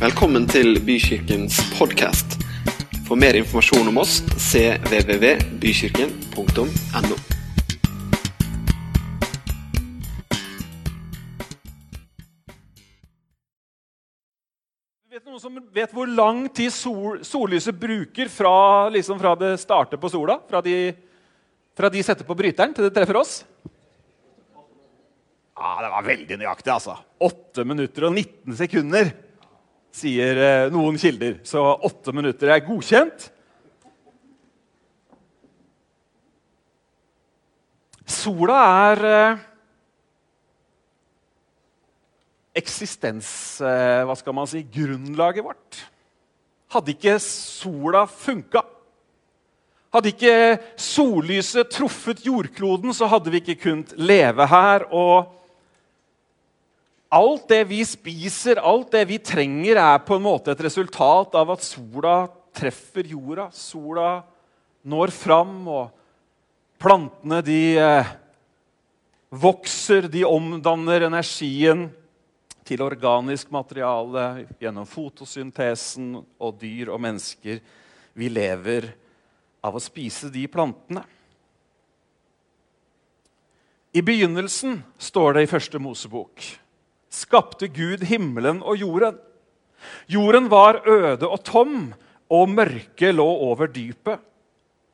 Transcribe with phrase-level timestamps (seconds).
[0.00, 2.40] Velkommen til Bykirkens podkast.
[3.04, 7.18] For mer informasjon om oss cvvvbykirken.no.
[15.12, 20.00] Vet noen som vet hvor lang tid sol, sollyset bruker fra, liksom fra det starter
[20.00, 20.40] på sola?
[20.48, 20.96] Fra de,
[21.76, 23.44] fra de setter på bryteren til det treffer oss?
[25.60, 26.96] Ja, Det var veldig nøyaktig, altså.
[27.20, 29.12] 8 minutter og 19 sekunder,
[29.94, 31.40] sier eh, noen kilder.
[31.46, 33.28] Så åtte minutter er godkjent.
[38.10, 38.58] Sola
[38.90, 39.46] er eh,
[42.58, 43.30] eksistens...
[43.62, 44.64] eh, Hva skal man si?
[44.66, 45.82] Grunnlaget vårt.
[46.70, 48.60] Hadde ikke sola funka,
[49.90, 50.34] hadde ikke
[50.78, 54.84] sollyset truffet jordkloden, så hadde vi ikke kunnet leve her.
[54.94, 55.32] Og
[57.10, 61.50] alt det vi spiser, alt det vi trenger, er på en måte et resultat av
[61.56, 62.14] at sola
[62.54, 63.48] treffer jorda.
[63.54, 64.20] Sola
[64.86, 65.90] når fram, og
[66.80, 68.12] plantene de eh,
[69.30, 71.88] vokser, de omdanner energien
[72.66, 77.58] til organisk materiale gjennom fotosyntesen, og dyr og mennesker.
[78.14, 78.92] Vi lever
[79.66, 81.02] av å spise de plantene.
[83.90, 86.44] I begynnelsen, står det i første Mosebok,
[87.10, 89.18] skapte Gud himmelen og jorden.
[90.10, 91.92] Jorden var øde og tom,
[92.30, 94.20] og mørket lå over dypet,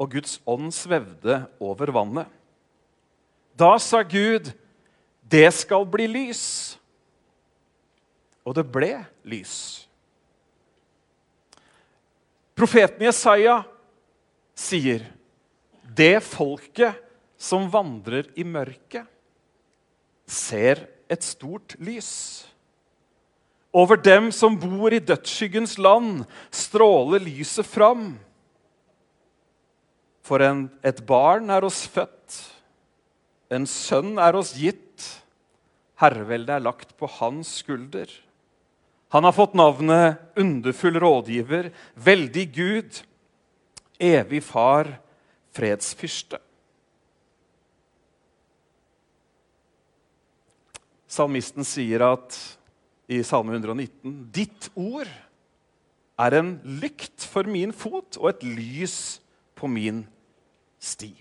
[0.01, 2.27] og Guds ånd svevde over vannet.
[3.57, 4.53] Da sa Gud,
[5.29, 6.77] 'Det skal bli lys'.
[8.45, 9.89] Og det ble lys.
[12.55, 13.65] Profeten Jesaja
[14.55, 15.05] sier,
[15.83, 16.95] 'Det folket
[17.37, 19.07] som vandrer i mørket,
[20.27, 22.47] ser et stort lys.'
[23.77, 28.15] Over dem som bor i dødsskyggens land, stråler lyset fram.
[30.25, 32.39] For en, et barn er oss født,
[33.53, 35.05] en sønn er oss gitt.
[36.01, 38.09] Herreveldet er lagt på hans skulder.
[39.15, 42.99] Han har fått navnet Underfull rådgiver, Veldig Gud,
[44.01, 44.91] Evig Far,
[45.57, 46.41] Fredsfyrste.
[51.17, 52.37] Salmisten sier at
[53.09, 55.09] i Salme 119 Ditt ord
[56.17, 58.97] er en lykt for min fot og et lys
[59.57, 60.03] på min
[60.81, 61.13] sti.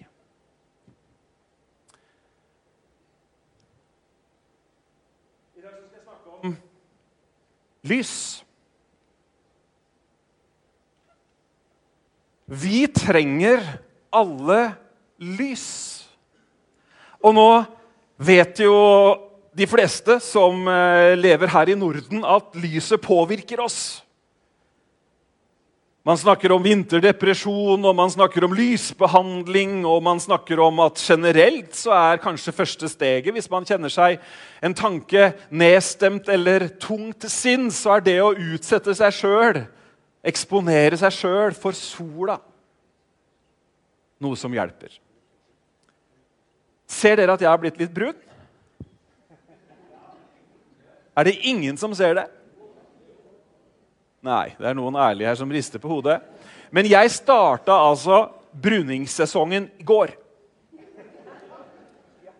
[5.55, 6.55] I dag skal jeg snakke om
[7.91, 8.15] lys.
[12.45, 13.63] Vi trenger
[14.15, 14.59] alle
[15.19, 15.67] lys.
[17.25, 17.49] Og nå
[18.21, 18.75] vet jo
[19.55, 24.01] de fleste som eh, lever her i Norden, at lyset påvirker oss.
[26.05, 31.73] Man snakker om vinterdepresjon, og man snakker om lysbehandling, og man snakker om at generelt
[31.73, 34.19] så er kanskje første steget, hvis man kjenner seg
[34.61, 39.63] en tanke nedstemt eller tung til så er det å utsette seg sjøl,
[40.21, 42.37] eksponere seg sjøl for sola,
[44.21, 44.93] noe som hjelper.
[46.85, 48.19] Ser dere at jeg har blitt litt brun?
[51.15, 52.25] Er det ingen som ser det?
[54.25, 56.17] Nei, det er noen ærlige her som rister på hodet.
[56.73, 60.15] Men jeg starta altså bruningssesongen i går.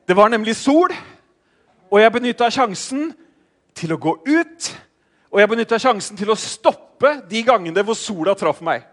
[0.06, 0.91] Det var nemlig sol,
[1.90, 3.14] og jeg benytta sjansen
[3.78, 4.68] til å gå ut.
[5.34, 8.85] Og jeg benytta sjansen til å stoppe de gangene hvor sola traff meg.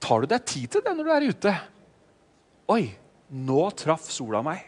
[0.00, 1.54] Tar du deg tid til det når du er ute?
[2.72, 2.82] Oi,
[3.30, 4.64] nå traff sola meg.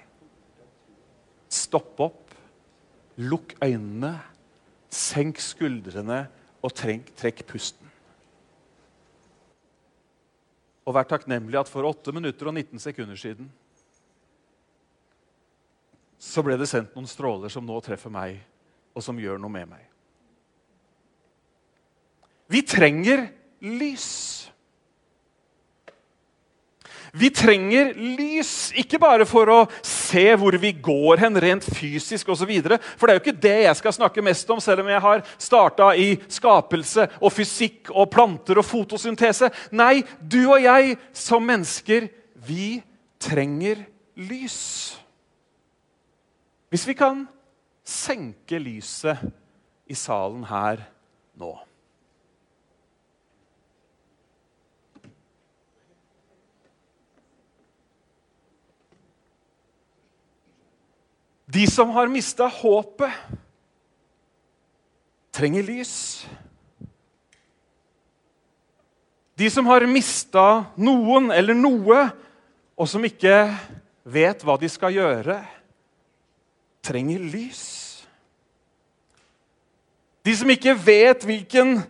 [1.53, 2.22] Stopp opp,
[3.21, 4.15] lukk øynene,
[4.93, 6.27] senk skuldrene
[6.63, 7.89] og trekk, trekk pusten.
[10.83, 13.51] Og vær takknemlig at for 8 minutter og 19 sekunder siden
[16.23, 18.37] så ble det sendt noen stråler som nå treffer meg,
[18.95, 19.89] og som gjør noe med meg.
[22.53, 23.25] Vi trenger
[23.65, 24.52] lys.
[27.13, 32.49] Vi trenger lys, ikke bare for å se hvor vi går hen rent fysisk osv.
[32.97, 35.21] For det er jo ikke det jeg skal snakke mest om, selv om jeg har
[35.37, 39.51] starta i skapelse og fysikk og planter og fotosyntese.
[39.77, 42.09] Nei, du og jeg som mennesker,
[42.49, 42.81] vi
[43.21, 43.85] trenger
[44.17, 44.63] lys.
[46.73, 47.27] Hvis vi kan
[47.85, 49.21] senke lyset
[49.85, 50.81] i salen her
[51.37, 51.53] nå
[61.53, 63.13] De som har mista håpet,
[65.33, 65.95] trenger lys.
[69.37, 71.99] De som har mista noen eller noe,
[72.77, 73.37] og som ikke
[74.05, 75.39] vet hva de skal gjøre,
[76.83, 77.65] trenger lys.
[80.23, 81.81] De som ikke vet hvilken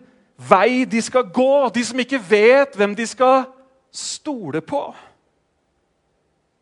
[0.49, 3.45] vei de skal gå, de som ikke vet hvem de skal
[3.93, 4.87] stole på,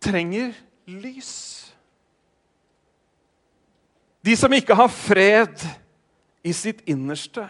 [0.04, 0.52] trenger
[0.86, 1.61] lys.
[4.26, 5.64] De som ikke har fred
[6.46, 7.48] i sitt innerste.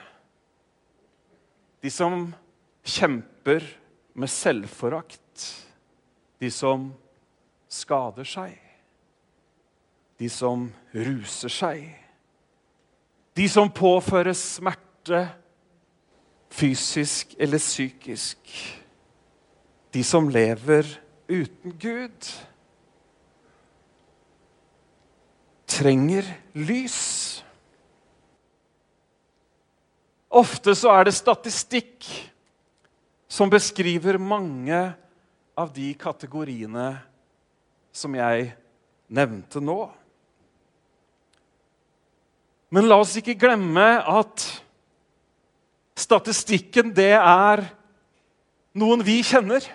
[1.81, 2.29] De som
[2.83, 3.65] kjemper
[4.13, 5.47] med selvforakt.
[6.39, 6.91] De som
[7.71, 8.55] skader seg.
[10.21, 11.83] De som ruser seg.
[13.33, 15.23] De som påfører smerte,
[16.51, 18.39] fysisk eller psykisk.
[19.91, 20.87] De som lever
[21.31, 22.31] uten Gud.
[25.71, 26.27] Trenger
[26.57, 26.99] lys.
[30.31, 32.07] Ofte så er det statistikk
[33.31, 34.79] som beskriver mange
[35.55, 36.93] av de kategoriene
[37.95, 38.51] som jeg
[39.11, 39.79] nevnte nå.
[42.71, 44.45] Men la oss ikke glemme at
[45.99, 47.65] statistikken, det er
[48.79, 49.65] noen vi kjenner.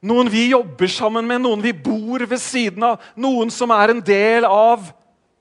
[0.00, 3.02] Noen vi jobber sammen med, noen vi bor ved siden av.
[3.20, 4.86] Noen som er en del av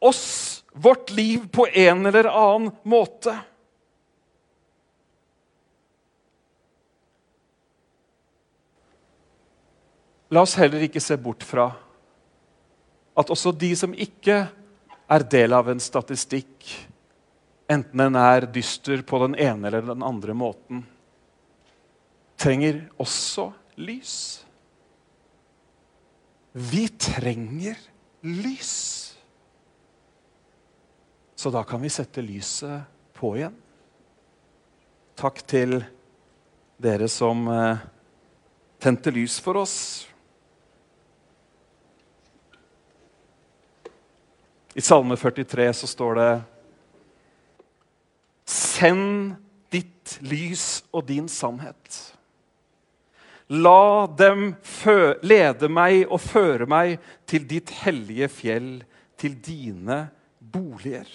[0.04, 3.36] oss, vårt liv, på en eller annen måte.
[10.30, 11.72] La oss heller ikke se bort fra
[13.20, 14.44] at også de som ikke
[15.10, 16.68] er del av en statistikk,
[17.70, 20.84] enten den er dyster på den ene eller den andre måten,
[22.40, 23.50] trenger også
[23.82, 24.46] lys.
[26.52, 27.78] Vi trenger
[28.22, 29.06] lys.
[31.36, 32.82] Så da kan vi sette lyset
[33.14, 33.56] på igjen.
[35.20, 35.78] Takk til
[36.80, 37.82] dere som eh,
[38.80, 39.78] tente lys for oss.
[44.74, 46.30] I Salme 43 så står det
[48.50, 49.36] Send
[49.70, 52.00] ditt lys og din sannhet.
[53.50, 54.52] La dem
[55.26, 58.70] lede meg og føre meg til ditt hellige fjell,
[59.18, 60.04] til dine
[60.40, 61.10] boliger.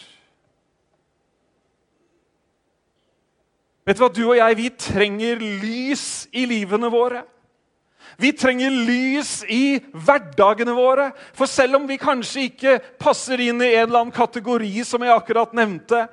[3.85, 7.23] Vet du hva, Du og jeg vi trenger lys i livene våre.
[8.19, 11.11] Vi trenger lys i hverdagene våre.
[11.35, 15.15] For selv om vi kanskje ikke passer inn i en eller annen kategori, som jeg
[15.15, 16.07] akkurat nevnte,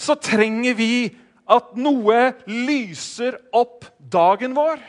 [0.00, 1.10] så trenger vi
[1.50, 4.80] at noe lyser opp dagen vår.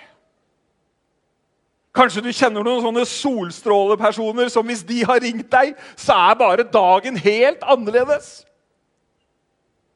[1.92, 6.68] Kanskje du kjenner noen sånne solstrålepersoner som hvis de har ringt deg, så er bare
[6.68, 8.46] dagen helt annerledes.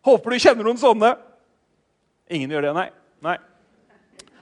[0.05, 1.15] Håper du kjenner noen sånne.
[2.35, 2.89] Ingen gjør det, nei?
[3.23, 3.37] Nei.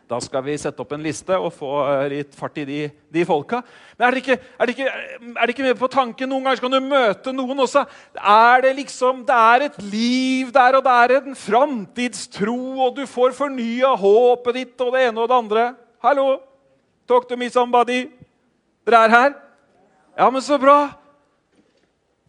[0.09, 2.79] Da skal vi sette opp en liste og få eh, litt fart i de,
[3.13, 3.61] de folka.
[3.95, 4.89] Men er det, ikke, er, det ikke,
[5.31, 7.85] er det ikke med på tanken noen ganger kan du møte noen også?
[8.17, 12.57] Er det liksom, det er et liv der, og det er en framtidstro,
[12.87, 15.67] og du får fornya håpet ditt og det ene og det andre.
[16.03, 16.27] Hallo?
[17.07, 18.07] Talk to me, somebody.
[18.87, 19.33] Dere er her?
[20.17, 20.93] Ja, men så bra.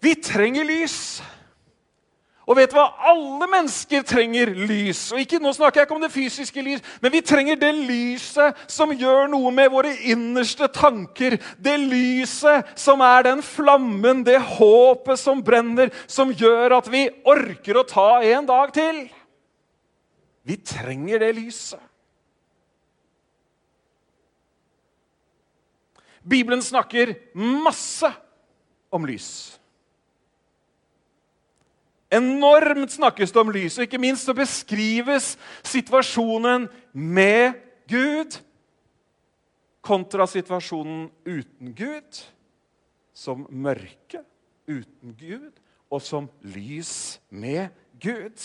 [0.01, 1.23] Vi trenger lys.
[2.45, 2.91] Og vet du hva?
[3.09, 5.07] Alle mennesker trenger lys.
[5.15, 8.59] Og ikke, Nå snakker jeg ikke om det fysiske lys, men vi trenger det lyset
[8.71, 11.39] som gjør noe med våre innerste tanker.
[11.57, 17.81] Det lyset som er den flammen, det håpet som brenner, som gjør at vi orker
[17.81, 19.07] å ta en dag til.
[20.45, 21.81] Vi trenger det lyset.
[26.25, 28.09] Bibelen snakker masse
[28.91, 29.61] om lys.
[32.15, 35.35] Enormt snakkes det om lys, og ikke minst så beskrives
[35.67, 37.59] situasjonen med
[37.91, 38.39] Gud
[39.85, 42.21] kontra situasjonen uten Gud,
[43.15, 44.23] som mørke
[44.69, 45.51] uten Gud,
[45.93, 47.69] og som lys med
[48.01, 48.39] Gud.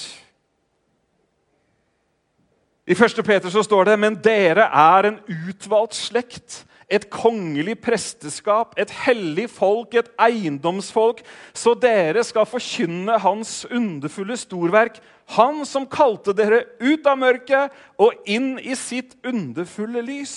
[2.90, 3.22] I 1.
[3.26, 9.46] Peter så står det.: Men dere er en utvalgt slekt, et kongelig presteskap, et hellig
[9.54, 11.22] folk, et eiendomsfolk,
[11.54, 15.00] så dere skal forkynne Hans underfulle storverk,
[15.38, 20.34] Han som kalte dere ut av mørket og inn i sitt underfulle lys.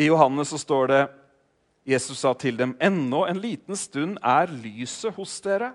[0.00, 1.02] I Johannes så står det
[1.92, 5.74] Jesus sa til dem, ennå en liten stund er lyset hos dere.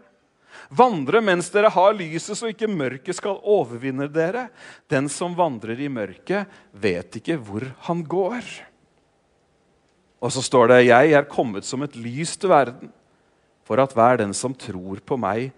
[0.69, 4.47] Vandre mens dere har lyset, så ikke mørket skal overvinne dere.
[4.91, 8.43] Den som vandrer i mørket, vet ikke hvor han går.
[10.19, 12.91] Og så står det, 'Jeg er kommet som et lys til verden',
[13.63, 15.51] for at hver den som tror på meg,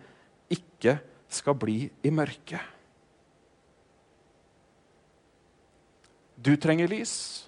[0.50, 2.60] ikke skal bli i mørket.
[6.42, 7.46] Du trenger lys.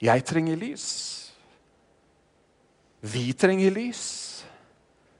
[0.00, 1.32] Jeg trenger lys.
[3.00, 4.27] Vi trenger lys.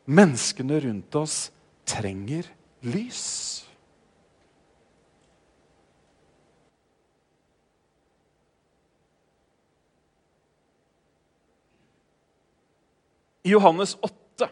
[0.08, 1.50] Menneskene rundt oss
[1.84, 2.46] trenger
[2.80, 3.24] lys.
[13.44, 14.48] I Johannes 8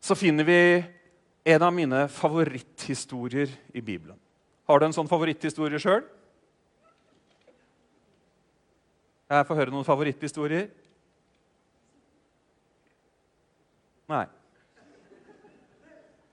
[0.00, 0.84] så finner vi
[1.44, 4.16] en av mine favoritthistorier i Bibelen.
[4.68, 6.04] Har du en sånn favoritthistorie sjøl?
[9.28, 10.68] Jeg får høre noen favoritthistorier.
[14.08, 14.24] Nei.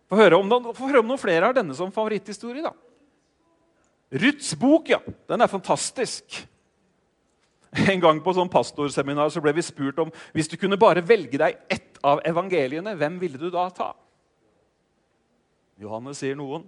[0.06, 2.64] Få høre, høre, om noen flere har denne som favoritthistorie.
[2.64, 2.74] da.
[4.16, 5.02] Ruths bok, ja.
[5.28, 6.44] Den er fantastisk.
[7.76, 11.40] En gang på sånn pastorseminar så ble vi spurt om hvis du kunne bare velge
[11.42, 13.90] deg ett av evangeliene, hvem ville du da ta?
[15.82, 16.64] Johannes sier noen.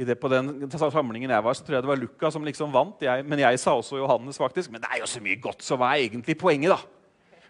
[0.00, 2.72] I det, på den samlingen jeg var, så tror jeg det var Luca som liksom
[2.72, 3.02] vant.
[3.04, 4.72] Jeg, men jeg sa også Johannes, faktisk.
[4.72, 6.99] Men det er jo så mye godt, så hva er egentlig poenget, da?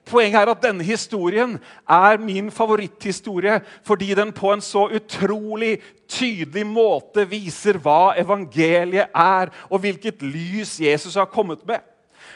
[0.08, 5.78] Poenget er at denne historien er min favoritthistorie fordi den på en så utrolig
[6.10, 11.78] tydelig måte viser hva evangeliet er, og hvilket lys Jesus har kommet med.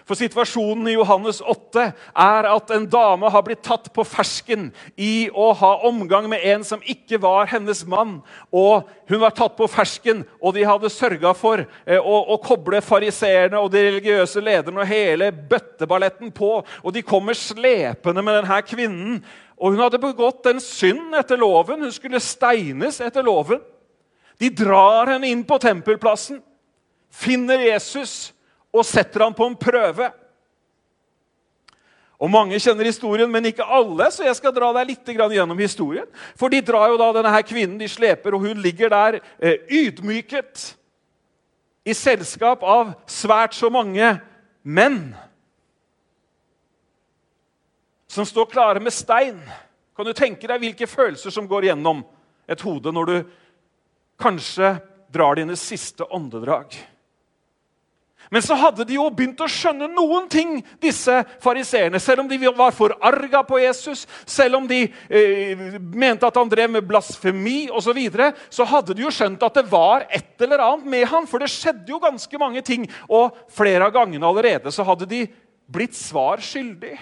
[0.05, 1.85] For situasjonen i Johannes 8
[2.21, 4.67] er at en dame har blitt tatt på fersken
[5.01, 8.19] i å ha omgang med en som ikke var hennes mann.
[8.53, 12.83] Og Hun var tatt på fersken, og de hadde sørga for eh, å, å, koble
[12.85, 16.53] fariseerne og de religiøse lederne og hele bøtteballetten på.
[16.85, 19.19] Og de kommer slepende med denne kvinnen.
[19.57, 21.85] Og hun hadde begått en synd etter loven.
[21.85, 23.61] Hun skulle steines etter loven.
[24.41, 26.43] De drar henne inn på tempelplassen,
[27.15, 28.34] finner Jesus
[28.75, 30.11] og setter ham på en prøve.
[32.19, 36.07] Og Mange kjenner historien, men ikke alle, så jeg skal dra deg litt gjennom historien.
[36.39, 39.61] For de drar jo da denne her kvinnen, de sleper, og hun ligger der eh,
[39.69, 40.71] ydmyket
[41.85, 44.15] i selskap av svært så mange
[44.65, 45.13] menn
[48.09, 49.43] som står klare med stein.
[49.95, 52.03] Kan du tenke deg hvilke følelser som går gjennom
[52.49, 53.17] et hode når du
[54.23, 54.77] kanskje
[55.13, 56.73] drar dine siste åndedrag?
[58.31, 62.01] Men så hadde de jo begynt å skjønne noen ting, disse fariseerne.
[62.03, 66.73] Selv om de var forarga på Jesus, selv om de eh, mente at han drev
[66.77, 70.63] med blasfemi osv., så, videre, så hadde de jo skjønt at det var et eller
[70.65, 72.89] annet med han, For det skjedde jo ganske mange ting.
[73.13, 75.27] Og flere av gangene allerede så hadde de
[75.71, 76.97] blitt svar skyldig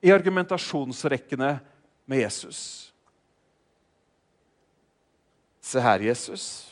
[0.00, 1.58] i argumentasjonsrekkene
[2.08, 2.92] med Jesus.
[5.60, 6.67] Se her, Jesus.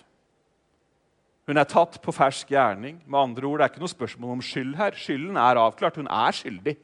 [1.46, 2.98] Hun er tatt på fersk gjerning.
[3.06, 4.96] Med andre ord, Det er ikke noe spørsmål om skyld her.
[4.98, 5.96] Skylden er avklart.
[5.96, 6.76] Hun er skyldig.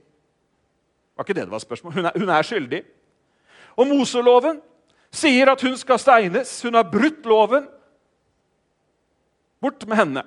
[1.16, 1.92] Var ikke det det var spørsmål.
[1.92, 2.82] Hun er, hun er skyldig.
[3.76, 4.60] Og Moseloven
[5.10, 6.62] sier at hun skal steines.
[6.62, 7.66] Hun har brutt loven.
[9.60, 10.22] Bort med henne.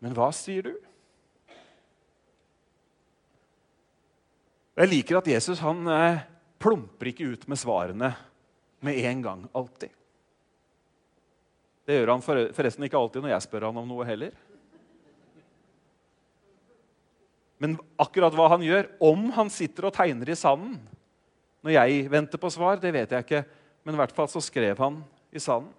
[0.00, 0.74] Men hva sier du?
[4.80, 6.22] Jeg liker at Jesus han eh,
[6.62, 8.14] plumper ikke ut med svarene
[8.80, 9.90] med en gang alltid.
[11.90, 14.34] Det gjør han forresten ikke alltid når jeg spør han om noe heller.
[17.58, 20.78] Men akkurat hva han gjør, om han sitter og tegner i sanden
[21.66, 23.42] når jeg venter på svar, det vet jeg ikke.
[23.82, 25.00] Men i hvert fall så skrev han
[25.34, 25.72] i sanden.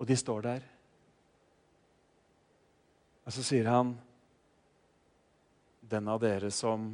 [0.00, 0.64] Og de står der.
[3.28, 3.92] Og så sier han
[5.86, 6.88] Den av dere som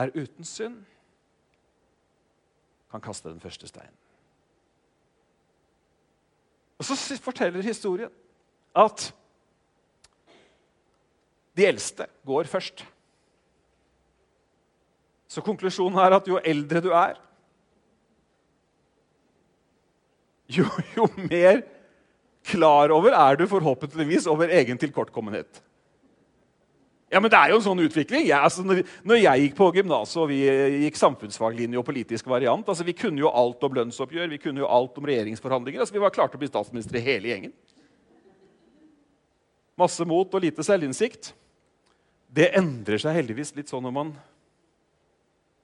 [0.00, 0.78] er uten synd,
[2.88, 3.98] kan kaste den første steinen.
[6.80, 8.12] Og Så forteller historien
[8.72, 9.10] at
[11.56, 12.86] de eldste går først.
[15.28, 17.18] Så konklusjonen er at jo eldre du er,
[20.48, 20.64] jo,
[20.96, 21.60] jo mer
[22.46, 25.60] klar over er du forhåpentligvis over egen tilkortkommenhet.
[27.10, 28.22] Ja, men Det er jo en sånn utvikling.
[28.28, 32.68] Jeg, altså, når, jeg gikk på gymnaset og vi eh, gikk samfunnsfaglinje og politisk variant
[32.70, 35.82] altså, Vi kunne jo alt om lønnsoppgjør vi kunne jo alt om regjeringsforhandlinger.
[35.82, 37.54] altså Vi var klare til å bli statsminister i hele gjengen.
[39.80, 41.32] Masse mot og lite selvinnsikt.
[42.30, 44.14] Det endrer seg heldigvis litt sånn når man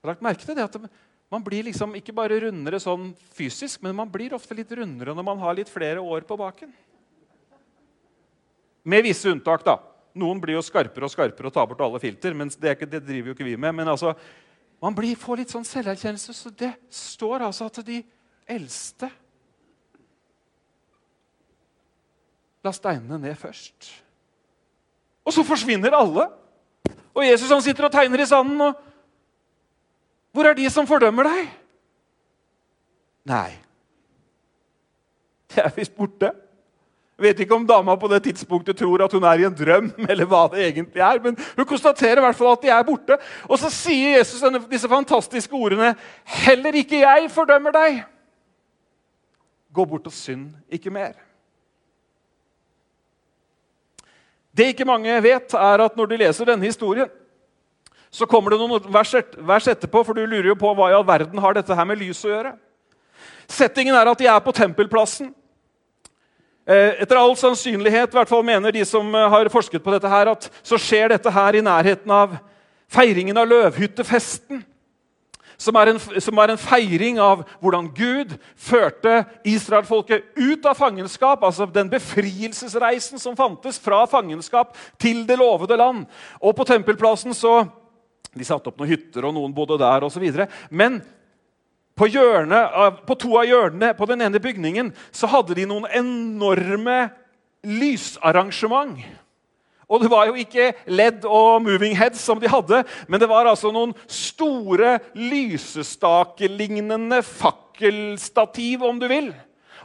[0.02, 0.66] har lagt merke til det.
[0.66, 0.90] at
[1.30, 5.30] Man blir liksom ikke bare rundere sånn fysisk, men man blir ofte litt rundere når
[5.30, 6.74] man har litt flere år på baken.
[8.82, 9.78] Med visse unntak, da.
[10.16, 12.34] Noen blir jo skarpere og skarpere og tar bort alle filter.
[12.34, 13.74] men det, ikke, det driver jo ikke vi med.
[13.76, 14.14] Men altså,
[14.82, 16.32] man blir, får litt sånn selverkjennelse.
[16.32, 18.02] Så det står altså at de
[18.48, 19.10] eldste
[22.66, 23.92] La steinene ned først.
[25.22, 26.24] Og så forsvinner alle.
[27.14, 28.58] Og Jesus han sitter og tegner i sanden.
[28.60, 28.74] og
[30.34, 31.52] Hvor er de som fordømmer deg?
[33.26, 33.52] Nei,
[35.54, 36.32] det er visst borte.
[37.16, 40.28] Vet ikke om dama på det tidspunktet tror at hun er i en drøm, eller
[40.28, 43.16] hva det egentlig er, men hun konstaterer i hvert fall at de er borte.
[43.48, 45.94] Og så sier Jesus disse fantastiske ordene.:
[46.44, 48.02] Heller ikke jeg fordømmer deg.
[49.72, 51.16] Gå bort og synd ikke mer.
[54.56, 57.08] Det ikke mange vet, er at når de leser denne historien,
[58.10, 61.40] så kommer det noen vers etterpå, for du lurer jo på hva i all verden
[61.42, 62.54] har dette her med lys å gjøre.
[63.48, 65.34] Settingen er at de er på tempelplassen.
[66.66, 70.32] Eh, etter all sannsynlighet, hvert fall mener de som eh, har forsket på dette, her,
[70.32, 72.34] at så skjer dette her i nærheten av
[72.90, 74.64] feiringen av løvhyttefesten.
[75.56, 81.46] Som er, en, som er en feiring av hvordan Gud førte israelfolket ut av fangenskap.
[81.46, 86.02] Altså den befrielsesreisen som fantes fra fangenskap til det lovede land.
[86.42, 87.62] Og på tempelplassen så
[88.36, 90.26] De satte opp noen hytter, og noen bodde der osv.
[90.68, 90.98] Men
[91.96, 97.06] på, hjørnet, på, to av hjørnene på den ene bygningen så hadde de noen enorme
[97.66, 99.00] lysarrangement.
[99.86, 103.46] Og det var jo ikke LED og moving heads som de hadde, men det var
[103.46, 109.34] altså noen store lysestakelignende fakkelstativ, om du vil.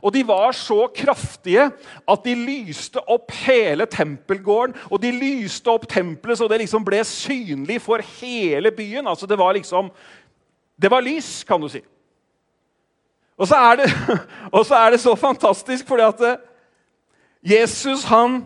[0.01, 1.67] Og de var så kraftige
[2.09, 4.73] at de lyste opp hele tempelgården.
[4.89, 9.05] Og de lyste opp tempelet så det liksom ble synlig for hele byen.
[9.05, 9.91] Altså Det var liksom
[10.81, 11.83] Det var lys, kan du si.
[13.41, 13.89] Og så er det,
[14.69, 16.37] så, er det så fantastisk fordi at eh,
[17.53, 18.43] Jesus, han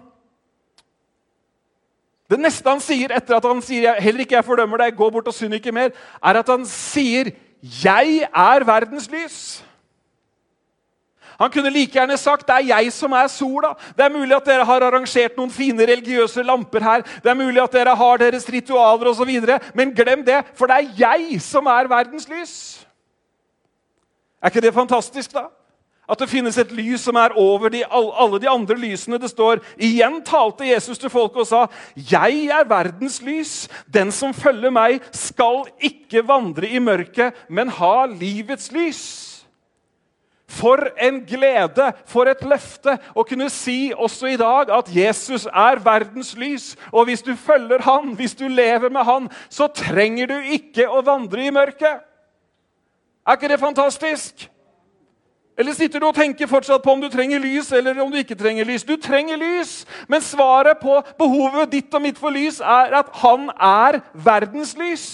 [2.30, 5.28] Det neste han sier etter at han sier 'heller ikke jeg fordømmer deg, gå bort
[5.28, 5.92] og synd ikke mer',
[6.24, 7.30] er at han sier
[7.62, 9.62] 'Jeg er verdens lys'.
[11.40, 13.76] Han kunne like gjerne sagt 'det er jeg som er sola'.
[13.98, 17.02] Det er mulig at dere har arrangert noen fine religiøse lamper her.
[17.02, 19.60] Det er mulig at dere har deres ritualer osv.
[19.74, 22.85] Men glem det, for det er jeg som er verdens lys.
[24.46, 25.48] Er ikke det fantastisk, da?
[26.06, 29.18] At det finnes et lys som er over de, alle de andre lysene.
[29.18, 31.62] Det står Igjen talte Jesus til folket og sa,
[31.98, 33.68] 'Jeg er verdens lys.
[33.90, 39.46] Den som følger meg, skal ikke vandre i mørket, men ha livets lys.'
[40.48, 45.82] For en glede, for et løfte å kunne si også i dag at Jesus er
[45.82, 46.76] verdens lys.
[46.94, 51.02] Og hvis du følger han, hvis du lever med han, så trenger du ikke å
[51.02, 52.06] vandre i mørket.
[53.28, 54.50] Er ikke det fantastisk?
[55.58, 58.36] Eller sitter du og tenker fortsatt på om du trenger lys eller om du ikke
[58.36, 58.84] trenger lys?
[58.84, 63.48] Du trenger lys, men svaret på behovet ditt og mitt for lys er at han
[63.56, 65.06] er verdens lys.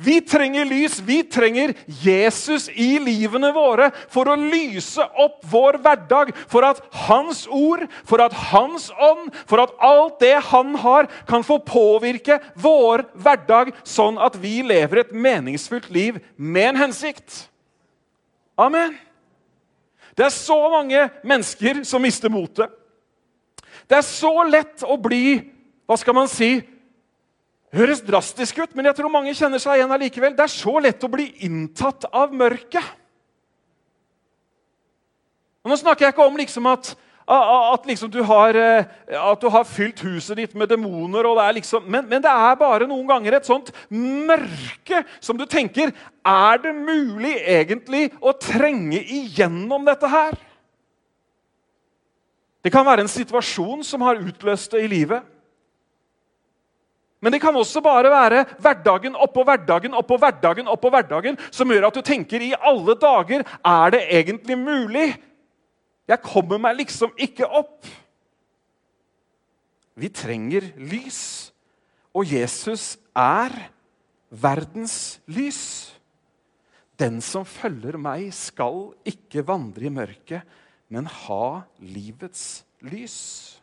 [0.00, 6.32] Vi trenger lys, vi trenger Jesus i livene våre for å lyse opp vår hverdag.
[6.48, 11.44] For at Hans ord, for at Hans ånd, for at alt det Han har, kan
[11.44, 17.44] få påvirke vår hverdag, sånn at vi lever et meningsfullt liv med en hensikt.
[18.56, 18.96] Amen.
[20.16, 22.72] Det er så mange mennesker som mister motet.
[23.84, 25.40] Det er så lett å bli
[25.90, 26.60] hva skal man si,
[27.74, 30.34] høres drastisk ut, men jeg tror mange kjenner seg igjen allikevel.
[30.36, 32.96] Det er så lett å bli inntatt av mørket.
[35.60, 36.92] Og nå snakker jeg ikke om liksom at,
[37.30, 41.28] at, liksom du har, eh, at, du har, fylt huset ditt med demoner.
[41.54, 45.92] Liksom, men, men, det er bare noen ganger et sånt mørke som du tenker
[46.24, 50.38] Er det mulig egentlig å trenge igjennom dette her?
[52.64, 55.24] Det kan være en situasjon som har utløst det i livet.
[57.20, 61.90] Men det kan også bare være hverdagen oppå hverdagen oppå hverdagen, oppå hverdagen som gjør
[61.90, 65.08] at du tenker i alle dager Er det egentlig mulig?
[66.08, 67.86] Jeg kommer meg liksom ikke opp.
[69.94, 71.52] Vi trenger lys,
[72.16, 73.52] og Jesus er
[74.30, 75.92] verdens lys.
[76.98, 80.42] Den som følger meg, skal ikke vandre i mørket,
[80.90, 83.59] men ha livets lys.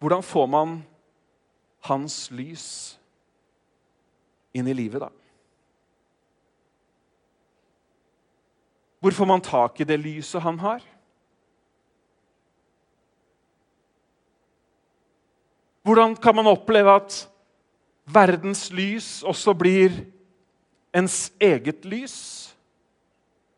[0.00, 0.78] Hvordan får man
[1.84, 2.66] hans lys
[4.56, 5.10] inn i livet, da?
[9.00, 10.80] Hvor får man tak i det lyset han har?
[15.84, 17.16] Hvordan kan man oppleve at
[18.04, 19.94] verdens lys også blir
[20.96, 22.16] ens eget lys?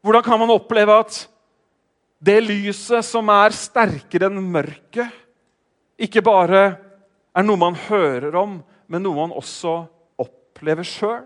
[0.02, 1.24] Hvordan kan man oppleve at
[2.22, 5.10] det lyset som er sterkere enn mørket,
[6.02, 6.62] ikke bare
[7.32, 8.58] er noe man hører om,
[8.90, 9.76] men noe man også
[10.20, 11.24] opplever sjøl.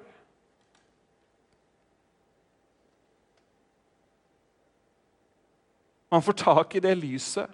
[6.13, 7.51] Man får tak i det lyset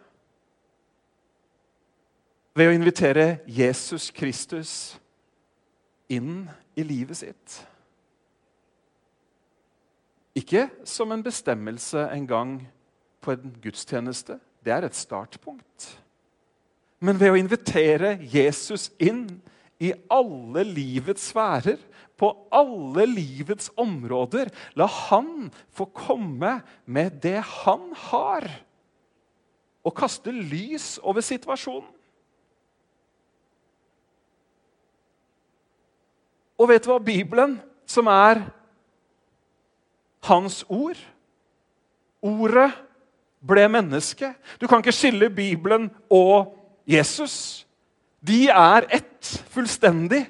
[2.53, 4.73] ved å invitere Jesus Kristus
[6.13, 6.45] inn
[6.77, 7.55] i livet sitt.
[10.37, 12.55] Ikke som en bestemmelse en gang
[13.25, 14.39] på en gudstjeneste.
[14.65, 15.89] Det er et startpunkt.
[17.03, 19.27] Men ved å invitere Jesus inn
[19.83, 21.81] i alle livets sfærer,
[22.23, 28.47] på alle livets områder, la han få komme med det han har,
[29.83, 31.89] og kaste lys over situasjonen.
[36.63, 37.01] Og vet du hva?
[37.03, 37.57] Bibelen,
[37.91, 38.45] som er
[40.29, 41.01] hans ord
[42.23, 42.69] Ordet
[43.43, 44.29] ble menneske.
[44.61, 46.53] Du kan ikke skille Bibelen og
[46.89, 47.67] Jesus.
[48.23, 50.25] De er ett, fullstendig.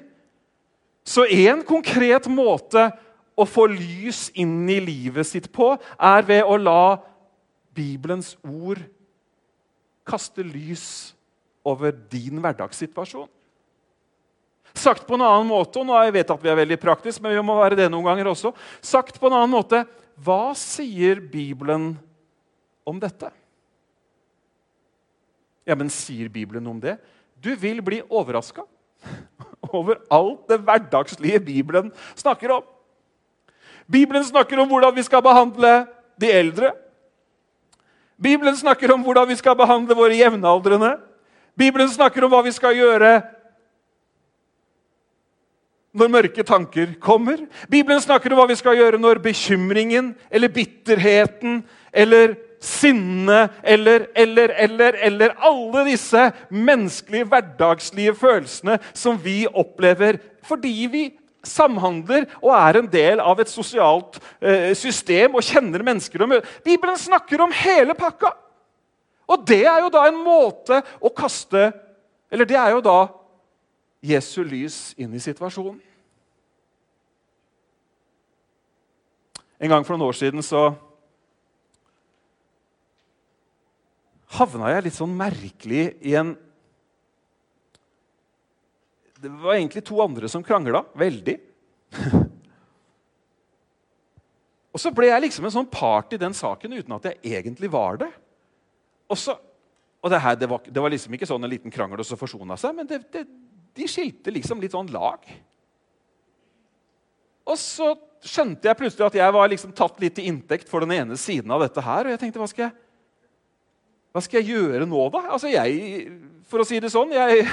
[1.03, 2.87] Så én konkret måte
[3.35, 6.97] å få lys inn i livet sitt på, er ved å la
[7.73, 8.81] Bibelens ord
[10.05, 11.13] kaste lys
[11.65, 13.29] over din hverdagssituasjon.
[14.73, 17.35] Sagt på en annen måte, og nå jeg vet at vi er veldig praktisk, men
[17.35, 18.53] vi må være det noen ganger også.
[18.81, 21.95] Sagt på en annen måte, Hva sier Bibelen
[22.85, 23.31] om dette?
[25.65, 26.97] Ja, men sier Bibelen om det?
[27.43, 28.65] Du vil bli overraska
[29.73, 32.63] over alt det hverdagslige Bibelen snakker om.
[33.87, 35.85] Bibelen snakker om hvordan vi skal behandle
[36.19, 36.71] de eldre.
[38.17, 40.95] Bibelen snakker om hvordan vi skal behandle våre jevnaldrende.
[41.57, 43.17] Bibelen snakker om hva vi skal gjøre
[45.93, 47.43] når mørke tanker kommer.
[47.69, 51.61] Bibelen snakker om hva vi skal gjøre når bekymringen eller bitterheten
[51.93, 60.87] eller sinne eller, eller, eller, eller alle disse menneskelige, hverdagslige følelsene som vi opplever fordi
[60.91, 61.03] vi
[61.43, 66.23] samhandler og er en del av et sosialt eh, system og kjenner mennesker.
[66.63, 68.31] Bibelen snakker om hele pakka!
[69.27, 71.69] Og det er jo da en måte å kaste
[72.33, 72.97] Eller det er jo da
[74.03, 75.77] Jesu lys inn i situasjonen.
[79.63, 80.73] En gang for noen år siden så
[84.37, 86.35] havna jeg litt sånn merkelig i en
[89.23, 91.37] Det var egentlig to andre som krangla veldig.
[94.73, 97.69] og så ble jeg liksom en sånn part i den saken uten at jeg egentlig
[97.71, 98.09] var det.
[99.07, 99.37] Og, så,
[100.03, 102.19] og det, her, det, var, det, var, liksom ikke sånn en liten krangel og så
[102.19, 103.23] forsona seg, men det,
[103.79, 105.23] de skilte liksom litt sånn lag.
[107.47, 107.93] Og så
[108.23, 111.51] skjønte jeg plutselig at jeg var liksom tatt litt til inntekt for den ene siden
[111.51, 112.07] av dette her.
[112.07, 112.75] Og jeg tenkte, hva skal jeg,
[114.13, 115.23] hva skal jeg gjøre nå, da?
[115.33, 116.05] Altså, jeg,
[116.49, 117.47] For å si det sånn jeg,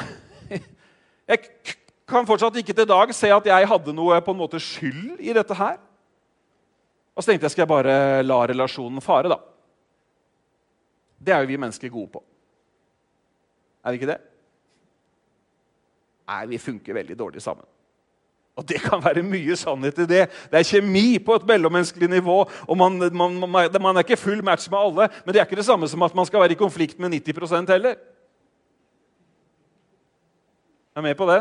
[1.33, 1.45] jeg
[2.11, 5.33] kan fortsatt ikke til dag se at jeg hadde noe på en måte skyld i
[5.37, 5.79] dette her.
[7.17, 7.95] Og så tenkte jeg skal jeg bare
[8.27, 9.41] la relasjonen fare, da.
[11.21, 12.23] Det er jo vi mennesker gode på.
[13.85, 14.21] Er vi ikke det?
[16.31, 17.67] Nei, vi funker veldig dårlig sammen.
[18.61, 20.25] Og det kan være mye sannhet i det.
[20.53, 22.43] Det er kjemi på et mellommenneskelig nivå.
[22.45, 25.57] og man, man, man, man, er ikke full match med alle, men det er ikke
[25.57, 27.97] det samme som at man skal være i konflikt med 90% heller.
[30.91, 31.41] Er du med på det?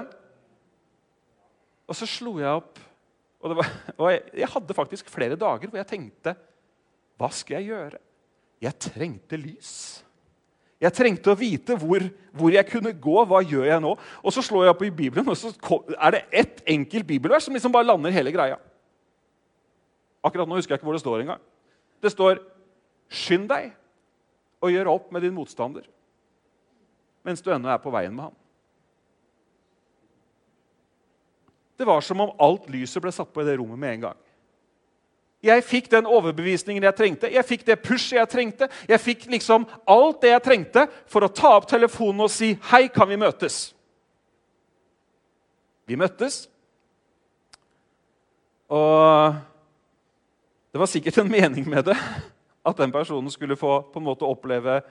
[1.89, 2.79] Og så slo jeg opp
[3.39, 6.35] og, var, og jeg, jeg hadde faktisk flere dager hvor jeg tenkte
[7.19, 7.99] Hva skal jeg gjøre?
[8.59, 9.71] Jeg trengte lys.
[10.79, 13.15] Jeg trengte å vite hvor, hvor, jeg kunne gå.
[13.27, 13.91] Hva gjør jeg nå?
[14.23, 15.51] Og Så slår jeg opp i Bibelen, og så
[15.97, 18.55] er det ett enkelt bibelvers som liksom bare lander hele greia.
[20.23, 21.41] Akkurat nå husker jeg ikke hvor det står engang.
[21.99, 22.39] Det står
[23.09, 23.71] 'Skynd deg
[24.61, 25.87] og gjør opp med din motstander'
[27.23, 28.35] mens du ennå er på veien med ham.
[31.79, 34.17] Det var som om alt lyset ble satt på i det rommet med en gang.
[35.43, 38.67] Jeg fikk den overbevisningen jeg trengte, jeg fikk det pushet jeg trengte.
[38.89, 42.87] Jeg fikk liksom alt det jeg trengte for å ta opp telefonen og si 'Hei,
[42.87, 43.73] kan vi møtes?'
[45.87, 46.47] Vi møttes.
[48.69, 49.33] Og
[50.71, 51.97] det var sikkert en mening med det.
[52.65, 54.81] At den personen skulle få på en måte oppleve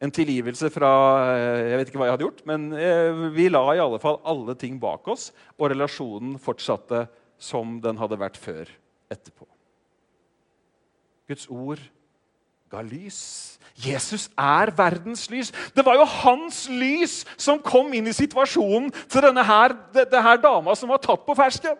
[0.00, 0.90] en tilgivelse fra
[1.32, 4.20] eh, Jeg vet ikke hva jeg hadde gjort, men eh, vi la i alle fall
[4.22, 7.06] alle ting bak oss, og relasjonen fortsatte
[7.38, 8.68] som den hadde vært før
[9.10, 9.48] etterpå.
[11.28, 11.80] Guds ord
[12.70, 13.58] ga lys.
[13.78, 15.52] Jesus er verdens lys.
[15.76, 20.40] Det var jo hans lys som kom inn i situasjonen til denne her, denne her
[20.42, 21.76] dama som var tatt på fersken.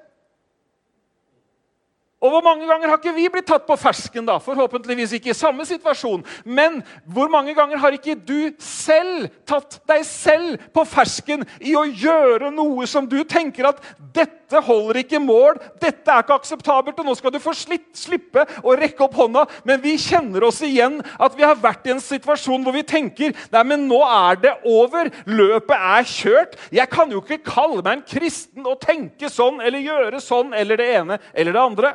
[2.18, 4.26] Og Hvor mange ganger har ikke vi blitt tatt på fersken?
[4.26, 4.40] da?
[4.42, 6.24] Forhåpentligvis ikke i samme situasjon.
[6.44, 11.84] Men hvor mange ganger har ikke du selv tatt deg selv på fersken i å
[11.86, 13.82] gjøre noe som du tenker at
[14.14, 17.90] dette dette holder ikke mål, dette er ikke akseptabelt, og nå skal du få slitt,
[17.98, 19.42] slippe å rekke opp hånda.
[19.68, 23.34] Men vi kjenner oss igjen at vi har vært i en situasjon hvor vi tenker
[23.52, 25.10] nei, men nå er det over.
[25.28, 26.56] Løpet er kjørt.
[26.72, 30.80] Jeg kan jo ikke kalle meg en kristen og tenke sånn eller gjøre sånn eller
[30.80, 31.92] det ene eller det andre.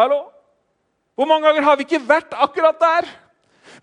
[0.00, 0.22] Hallo?
[1.14, 3.12] Hvor mange ganger har vi ikke vært akkurat der?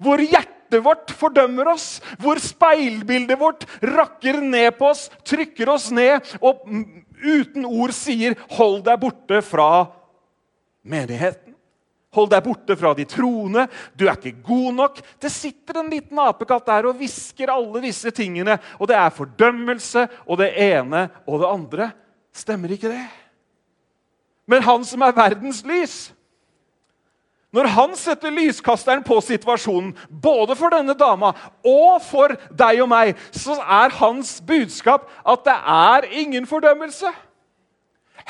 [0.02, 6.26] Hvor hjertet vårt fordømmer oss, hvor speilbildet vårt rakker ned på oss, trykker oss ned
[6.42, 6.66] og
[7.22, 9.88] uten ord sier 'hold deg borte fra
[10.84, 11.56] menigheten'.
[12.12, 13.68] Hold deg borte fra de troende.
[13.96, 15.00] Du er ikke god nok.
[15.22, 18.58] Det sitter en liten apekatt der og hvisker alle disse tingene.
[18.80, 21.92] Og det er fordømmelse og det ene og det andre.
[22.36, 23.06] Stemmer ikke det?
[24.46, 26.12] Men han som er verdens lys,
[27.52, 31.34] når han setter lyskasteren på situasjonen, både for denne dama
[31.68, 37.12] og for deg og meg, så er hans budskap at det er ingen fordømmelse.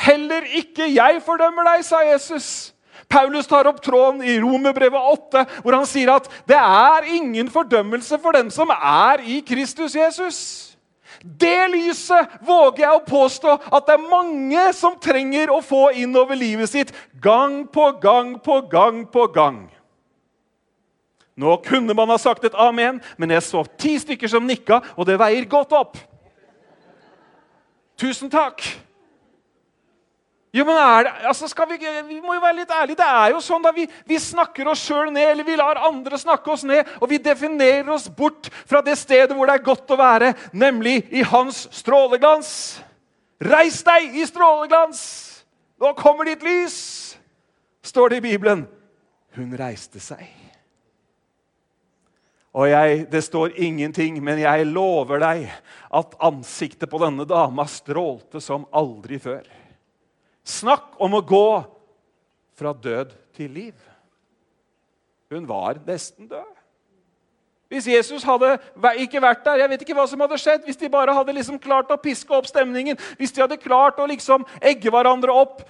[0.01, 2.73] Heller ikke jeg fordømmer deg, sa Jesus.
[3.11, 8.17] Paulus tar opp tråden i Romerbrevet 8, hvor han sier at det er ingen fordømmelse
[8.23, 10.70] for den som er i Kristus Jesus.
[11.23, 16.15] Det lyset våger jeg å påstå at det er mange som trenger å få inn
[16.17, 19.61] over livet sitt gang på gang på gang på gang.
[21.37, 25.07] Nå kunne man ha sagt et amen, men jeg så ti stykker som nikka, og
[25.07, 25.99] det veier godt opp.
[28.01, 28.65] Tusen takk.
[30.51, 32.99] Jo, men det, altså vi, vi, må jo være litt ærlige.
[32.99, 36.19] Det er jo sånn da vi, vi snakker oss sjøl ned, eller vi lar andre
[36.19, 39.95] snakke oss ned, og vi definerer oss bort fra det stedet hvor det er godt
[39.95, 42.51] å være, nemlig i hans stråleglans.
[43.41, 45.01] Reis deg i stråleglans!
[45.81, 46.77] Nå kommer ditt lys!
[47.81, 48.67] står det i Bibelen.
[49.35, 50.27] Hun reiste seg.
[52.51, 55.47] Og jeg, Det står ingenting, men jeg lover deg
[55.93, 59.47] at ansiktet på denne dama strålte som aldri før.
[60.47, 61.47] Snakk om å gå
[62.57, 63.75] fra død til liv.
[65.31, 66.57] Hun var nesten død.
[67.71, 68.57] Hvis Jesus hadde
[68.99, 70.65] ikke vært der, jeg vet ikke hva som hadde skjedd.
[70.67, 74.09] Hvis de bare hadde liksom klart å piske opp stemningen, hvis de hadde klart å
[74.11, 75.63] liksom egge hverandre opp,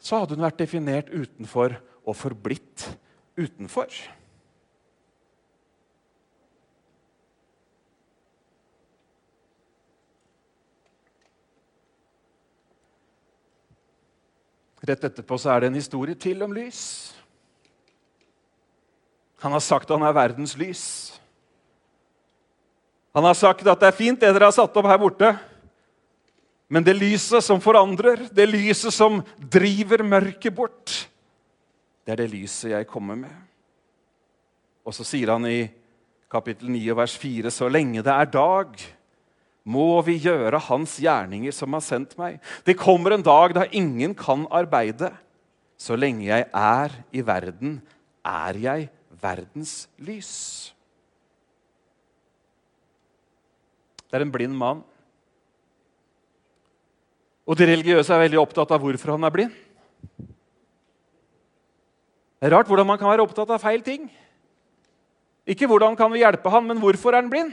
[0.00, 1.74] så hadde hun vært definert utenfor
[2.06, 2.86] og forblitt
[3.34, 3.90] utenfor.
[14.90, 16.82] Rett etterpå så er det en historie til om lys.
[19.40, 20.84] Han har sagt han er verdens lys.
[23.14, 25.30] Han har sagt at det er fint, det dere har satt opp her borte.
[26.70, 30.92] Men det lyset som forandrer, det lyset som driver mørket bort,
[32.06, 33.32] det er det lyset jeg kommer med.
[34.86, 35.64] Og så sier han i
[36.30, 38.78] kapittel 9 vers 4.: Så lenge det er dag,
[39.64, 42.38] må vi gjøre Hans gjerninger som har sendt meg.
[42.64, 45.12] Det kommer en dag da ingen kan arbeide.
[45.80, 47.78] Så lenge jeg er i verden,
[48.24, 48.88] er jeg
[49.22, 50.72] verdens lys.
[54.10, 54.82] Det er en blind mann.
[57.46, 59.54] Og de religiøse er veldig opptatt av hvorfor han er blind.
[62.40, 64.08] Det er rart hvordan man kan være opptatt av feil ting.
[65.50, 67.52] Ikke hvordan kan vi hjelpe han, men hvorfor er han blind?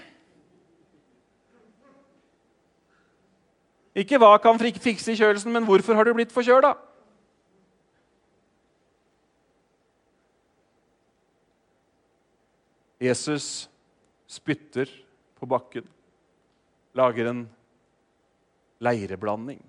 [3.97, 6.75] Ikke hva kan fikse kjølelsen, men hvorfor har du blitt forkjøla?
[13.01, 13.67] Jesus
[14.29, 14.89] spytter
[15.37, 15.85] på bakken,
[16.97, 17.43] lager en
[18.81, 19.61] leireblanding,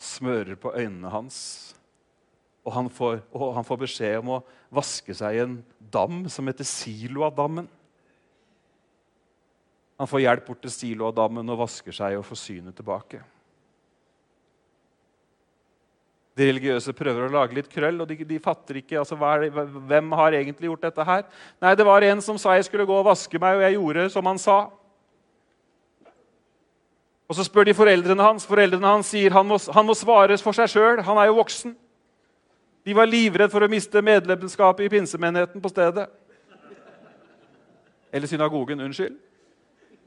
[0.00, 1.38] smører på øynene hans.
[2.62, 5.56] Og han, får, og han får beskjed om å vaske seg i en
[5.92, 7.66] dam som heter Siloadammen.
[9.98, 13.22] Han får hjelp bort til Siloadammen og vasker seg og får synet tilbake.
[16.32, 19.50] De religiøse prøver å lage litt krøll, og de, de fatter ikke altså, det,
[19.88, 21.04] hvem har egentlig gjort dette.
[21.04, 21.26] her.
[21.60, 24.06] Nei, det var en som sa jeg skulle gå og vaske meg, og jeg gjorde
[24.14, 24.58] som han sa.
[27.28, 28.44] Og Så spør de foreldrene hans.
[28.48, 31.02] Foreldrene hans sier han må, han må svare for seg sjøl.
[31.04, 31.76] Han er jo voksen.
[32.84, 36.08] De var livredd for å miste medlemskapet i pinsemenigheten på stedet.
[38.12, 38.80] Eller synagogen.
[38.84, 39.16] Unnskyld.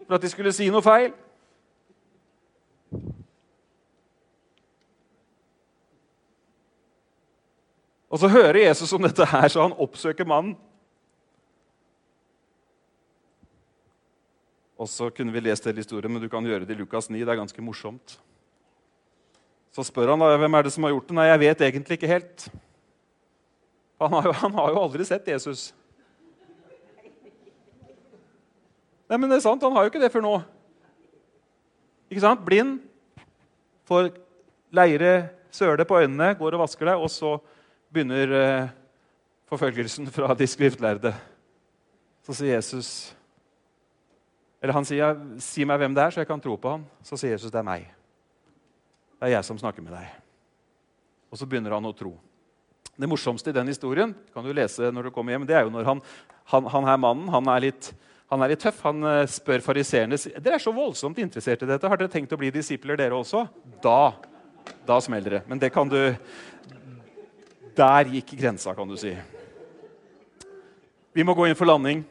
[0.06, 1.16] For at de skulle si noe feil.
[8.10, 10.56] Og Så hører Jesus om dette, her, så han oppsøker mannen.
[14.76, 17.18] Og så kunne vi lest hele historien, men du kan gjøre det i Lukas 9.
[17.18, 18.18] Det er ganske morsomt.
[19.76, 21.15] Så spør han da, hvem er det som har gjort det.
[21.18, 22.48] Nei, jeg vet egentlig ikke helt.
[24.04, 25.70] Han har jo, han har jo aldri sett Jesus.
[29.08, 30.36] Nei, men det er sant, Han har jo ikke det før nå.
[32.12, 32.44] Ikke sant?
[32.46, 32.80] Blind
[33.88, 34.12] får
[34.76, 37.38] leire, søle på øynene, går og vasker deg, og så
[37.95, 38.73] begynner eh,
[39.49, 41.13] forfølgelsen fra de skriftlærde.
[42.25, 42.89] Så sier Jesus
[44.62, 47.17] Eller han sier, 'Si meg hvem det er, så jeg kan tro på ham.' Så
[47.17, 47.86] sier Jesus, 'Det er meg.
[49.19, 50.15] Det er jeg som snakker med deg.'
[51.31, 52.17] Og så begynner han å tro.
[52.97, 55.69] Det morsomste i den historien kan du lese når du kommer hjem, det er jo
[55.69, 56.01] når han,
[56.45, 57.93] han, han her mannen han er litt
[58.31, 58.81] han er litt tøff.
[58.88, 61.88] Han eh, spør fariseerne dere er så voldsomt interessert i dette.
[61.88, 63.45] Har dere tenkt å bli disipler, dere også.
[63.84, 64.15] Da,
[64.88, 65.43] da smeller det.
[65.47, 65.99] Men det kan du
[67.76, 69.12] Der gikk grensa, kan du si.
[71.16, 72.04] Vi må gå inn for landing.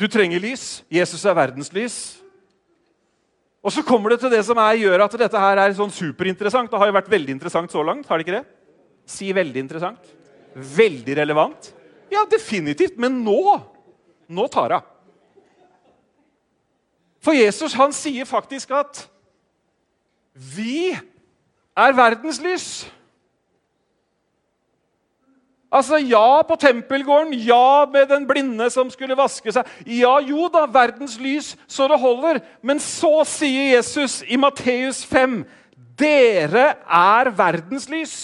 [0.00, 0.82] Du trenger lys.
[0.88, 1.98] Jesus er verdenslys.
[3.60, 6.70] Og så kommer det til det som er, gjør at dette her er sånn superinteressant.
[6.72, 8.08] Det har jo vært veldig interessant så langt.
[8.08, 8.46] har det ikke det?
[9.04, 10.14] Si veldig interessant.
[10.54, 11.74] Veldig relevant.
[12.10, 12.96] Ja, definitivt.
[12.96, 13.60] Men nå
[14.30, 14.88] nå tar hun.
[17.20, 19.02] For Jesus han sier faktisk at
[20.32, 22.68] vi er verdens lys.
[25.70, 29.68] Altså ja på tempelgården, ja med den blinde som skulle vaske seg.
[29.86, 32.42] Ja, jo da, verdens lys, så det holder.
[32.62, 35.44] Men så sier Jesus i Matteus 5.:
[36.00, 38.16] Dere er verdens lys.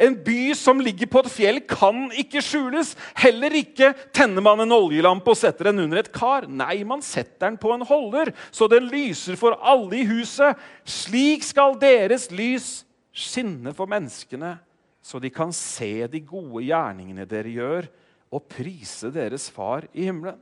[0.00, 2.94] En by som ligger på et fjell, kan ikke skjules.
[3.18, 6.48] Heller ikke tenner man en oljelampe og setter den under et kar.
[6.48, 10.56] Nei, man setter den på en holder, så den lyser for alle i huset.
[10.88, 14.56] Slik skal deres lys skinne for menneskene,
[15.02, 17.90] så de kan se de gode gjerningene dere gjør,
[18.32, 20.38] og prise deres far i himmelen.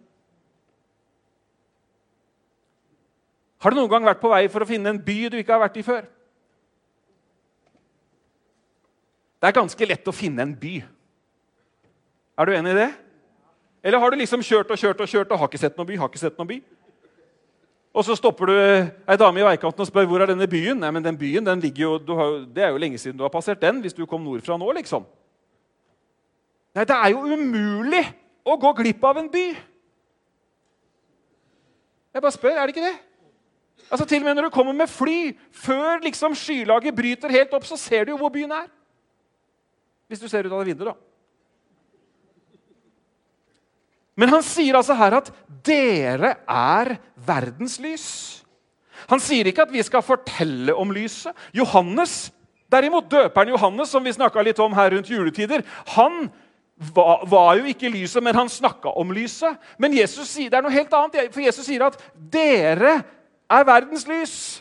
[3.60, 5.64] Har du noen gang vært på vei for å finne en by du ikke har
[5.64, 6.06] vært i før?
[9.40, 10.78] Det er ganske lett å finne en by.
[12.40, 12.90] Er du enig i det?
[13.84, 15.98] Eller har du liksom kjørt og kjørt og kjørt og har ikke sett noen by?
[16.00, 16.58] har ikke sett noen by?
[17.90, 20.78] Og så stopper du ei dame i veikanten og spør hvor er denne byen.
[20.78, 23.60] Nei, men den byen, den jo, har, Det er jo lenge siden du har passert
[23.62, 23.80] den.
[23.80, 25.06] hvis du kom nordfra nå, liksom.
[26.74, 28.04] Nei, det er jo umulig
[28.46, 29.46] å gå glipp av en by.
[32.14, 32.98] Jeg bare spør, er det ikke det?
[33.90, 37.66] Altså Til og med når du kommer med fly, før liksom skylaget bryter helt opp,
[37.66, 38.68] så ser du jo hvor byen er.
[40.06, 41.09] Hvis du ser ut av det vinduet, da.
[44.20, 45.30] Men han sier altså her at
[45.64, 48.10] 'dere er verdens lys'.
[49.08, 51.32] Han sier ikke at vi skal fortelle om lyset.
[51.56, 52.30] Johannes,
[52.70, 55.64] derimot døperen Johannes, som vi snakka litt om her rundt juletider,
[55.96, 56.28] han
[56.94, 59.56] var, var jo ikke lyset, men han snakka om lyset.
[59.78, 63.00] Men Jesus sier, det er noe helt annet, for Jesus sier at 'dere
[63.50, 64.60] er verdens lys'.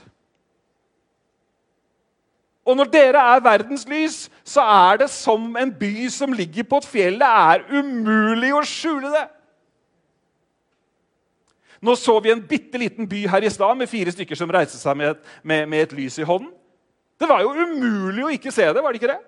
[2.65, 6.77] Og når dere er verdens lys, så er det som en by som ligger på
[6.77, 7.19] et fjell.
[7.19, 9.25] Det er umulig å skjule det.
[11.81, 14.79] Nå så vi en bitte liten by her i stad med fire stykker som reiste
[14.79, 16.51] seg med med, med et lys i hånden.
[17.19, 19.19] Det var jo umulig å ikke se det, var det ikke det?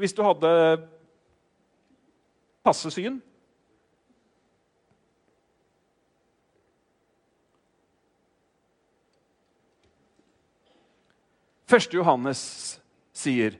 [0.00, 0.52] Hvis du hadde
[2.64, 3.20] passe syn.
[11.72, 12.80] Første Johannes
[13.16, 13.56] sier,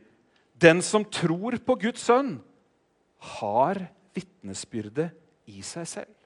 [0.54, 2.42] 'Den som tror på Guds sønn,
[3.18, 5.10] har vitnesbyrde
[5.46, 6.21] i seg selv'.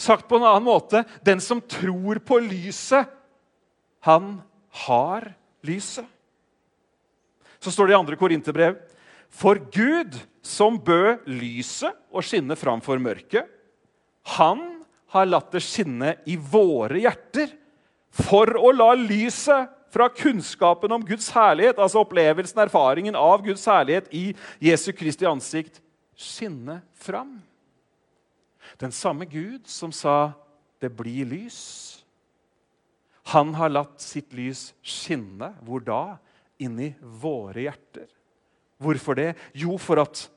[0.00, 3.08] Sagt på en annen måte den som tror på lyset,
[4.00, 4.38] han
[4.86, 5.26] har
[5.66, 6.06] lyset.
[7.60, 8.78] Så står det i andre Korinterbrev.:
[9.28, 13.44] For Gud, som bød lyset og skinne framfor mørket,
[14.38, 14.62] han
[15.12, 17.52] har latt det skinne i våre hjerter
[18.10, 24.08] for å la lyset fra kunnskapen om Guds herlighet, altså opplevelsen, erfaringen av Guds herlighet
[24.14, 24.30] i
[24.62, 25.82] Jesu Kristi ansikt,
[26.14, 27.40] skinne fram.
[28.80, 30.32] Den samme Gud som sa
[30.80, 32.00] 'det blir lys',
[33.30, 35.54] han har latt sitt lys skinne.
[35.62, 36.18] Hvor da?
[36.58, 38.08] Inni våre hjerter.
[38.80, 39.36] Hvorfor det?
[39.54, 40.30] Jo, for at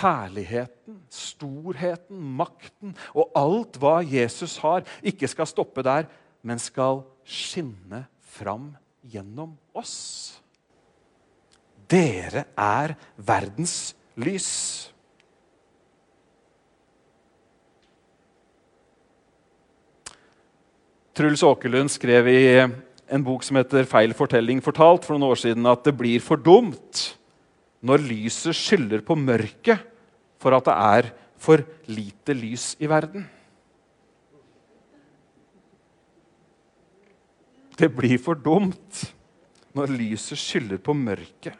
[0.00, 6.08] herligheten, storheten, makten og alt hva Jesus har, ikke skal stoppe der,
[6.42, 8.72] men skal skinne fram
[9.04, 10.40] gjennom oss.
[11.90, 14.93] Dere er verdens lys.
[21.14, 25.66] Truls Åkerlund skrev i en bok som heter 'Feil fortelling fortalt' for noen år siden
[25.70, 27.14] at det blir for dumt
[27.82, 29.78] når lyset skylder på mørket
[30.42, 33.28] for at det er for lite lys i verden.
[37.78, 39.14] Det blir for dumt
[39.74, 41.54] når lyset skylder på mørket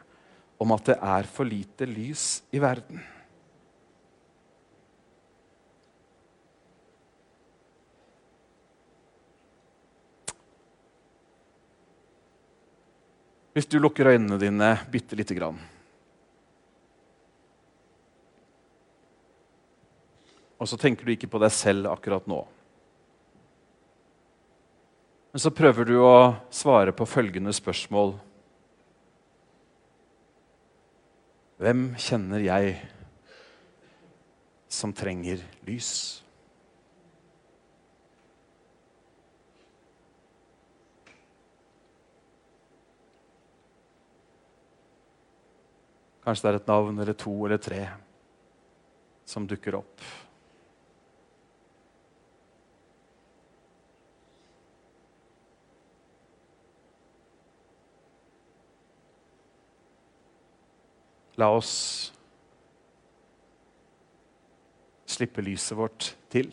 [0.59, 3.14] om at det er for lite lys i verden.
[13.55, 15.55] Hvis du lukker øynene dine bitte lite grann.
[20.59, 22.41] Og så tenker du ikke på deg selv akkurat nå.
[25.31, 28.13] Men så prøver du å svare på følgende spørsmål.
[31.63, 32.75] Hvem kjenner jeg
[34.71, 36.24] som trenger lys?
[46.25, 47.83] Kanskje det er et navn eller to eller tre
[49.29, 50.01] som dukker opp.
[61.37, 61.73] La oss
[65.15, 66.49] slippe lyset vårt til.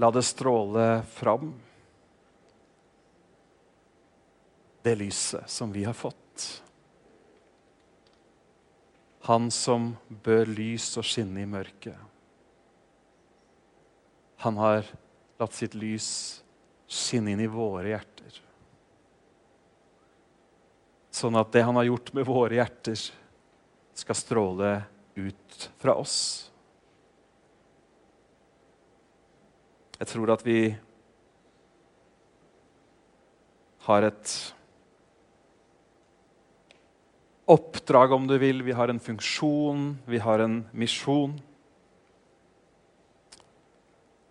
[0.00, 0.86] La det stråle
[1.16, 1.50] fram,
[4.82, 6.62] det lyset som vi har fått.
[9.28, 11.96] Han som bør lys og skinne i mørket.
[14.40, 14.86] Han har
[15.40, 16.08] latt sitt lys
[16.90, 18.38] skinne inn i våre hjerter.
[21.12, 23.10] Sånn at det han har gjort med våre hjerter,
[24.00, 24.70] skal stråle
[25.18, 26.16] ut fra oss.
[30.00, 30.62] Jeg tror at vi
[33.84, 34.32] har et
[37.50, 38.62] oppdrag, om du vil.
[38.62, 41.34] Vi har en funksjon, vi har en misjon.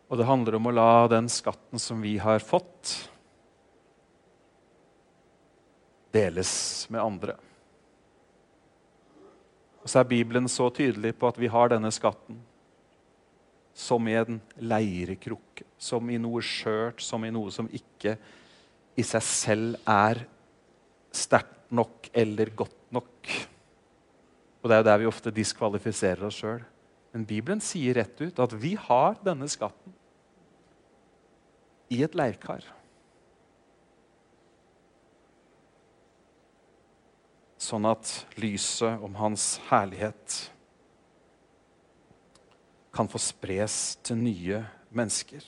[0.09, 2.95] Og det handler om å la den skatten som vi har fått,
[6.15, 6.51] deles
[6.89, 7.35] med andre.
[9.83, 12.39] Og så er Bibelen så tydelig på at vi har denne skatten
[13.79, 18.17] som i en leirekrukke, som i noe skjørt, som i noe som ikke
[18.99, 20.25] i seg selv er
[21.15, 23.29] sterkt nok eller godt nok.
[24.59, 26.63] Og Det er jo der vi ofte diskvalifiserer oss sjøl.
[27.13, 29.95] Men Bibelen sier rett ut at vi har denne skatten
[31.89, 32.67] i et leirkar.
[37.69, 38.09] sånn at
[38.39, 40.37] lyset om hans herlighet
[42.95, 44.63] kan få spres til nye
[44.95, 45.43] mennesker.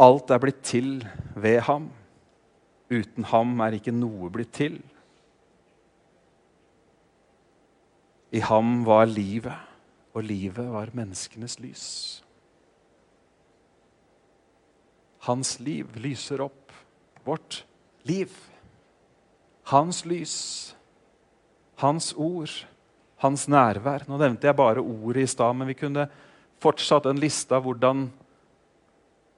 [0.00, 1.02] Alt er blitt til
[1.36, 1.90] ved ham.
[2.90, 4.78] Uten ham er ikke noe blitt til.
[8.32, 9.68] I ham var livet
[10.14, 11.86] og livet var menneskenes lys.
[15.26, 16.72] Hans liv lyser opp
[17.26, 17.64] vårt
[18.08, 18.32] liv.
[19.70, 20.34] Hans lys,
[21.78, 22.50] hans ord,
[23.20, 24.06] hans nærvær.
[24.08, 26.08] Nå nevnte jeg bare ordet i stad, men vi kunne
[26.60, 28.08] fortsatt en liste av hvordan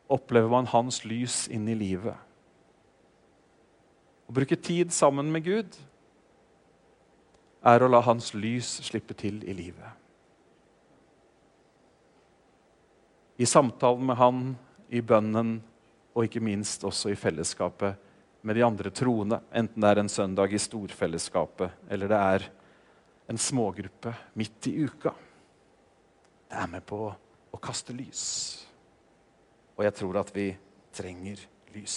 [0.08, 2.16] opplever man hans lys inn i livet.
[4.28, 5.80] Å bruke tid sammen med Gud
[7.62, 10.02] er å la hans lys slippe til i livet.
[13.42, 14.40] i samtalen med han,
[14.88, 15.56] i bønnen
[16.12, 17.96] og ikke minst også i fellesskapet
[18.46, 19.40] med de andre troende.
[19.50, 22.44] Enten det er en søndag i storfellesskapet eller det er
[23.32, 25.14] en smågruppe midt i uka.
[26.46, 28.22] Det er med på å kaste lys.
[29.76, 30.50] Og jeg tror at vi
[30.92, 31.40] trenger
[31.72, 31.96] lys.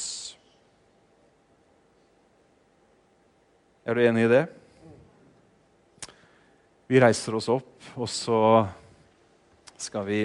[3.85, 4.45] Er du enig i det?
[6.89, 8.39] Vi reiser oss opp, og så
[9.77, 10.19] skal vi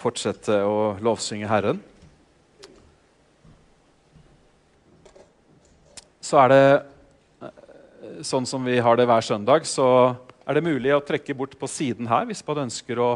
[0.00, 1.80] fortsette å lovsynge Herren.
[6.26, 9.88] Så er det eh, sånn som vi har det hver søndag, så
[10.46, 13.10] er det mulig å trekke bort på siden her hvis man ønsker å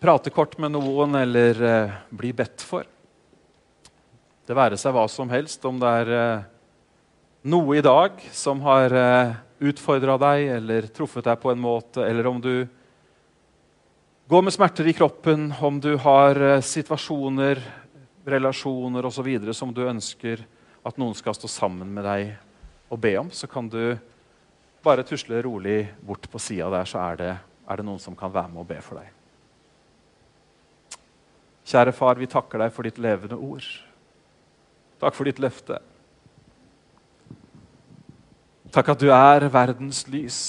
[0.00, 2.88] prate kort med noen eller eh, bli bedt for.
[4.48, 6.48] Det være seg hva som helst, om det er eh,
[7.52, 12.26] noe i dag som har eh, utfordra deg eller truffet deg på en måte, eller
[12.26, 12.54] om du
[14.30, 17.60] går med smerter i kroppen om du har eh, situasjoner,
[18.24, 19.28] relasjoner osv.
[19.52, 20.44] som du ønsker
[20.86, 22.34] at noen skal stå sammen med deg
[22.90, 23.98] og be om, så kan du
[24.82, 27.32] bare tusle rolig bort på sida der, så er det,
[27.68, 29.19] er det noen som kan være med og be for deg.
[31.70, 33.66] Kjære far, vi takker deg for ditt levende ord.
[34.98, 35.78] Takk for ditt løfte.
[38.74, 40.40] Takk at du er verdens lys.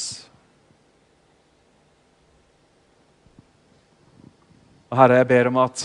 [4.89, 5.83] Og Herre, jeg ber om at